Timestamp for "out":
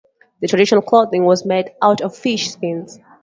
1.79-2.01